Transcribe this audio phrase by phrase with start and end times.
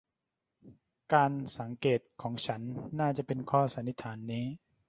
[1.13, 2.61] การสังเกตของฉัน
[2.99, 4.45] น่าจะเป็นข้อสันนิษฐานนี้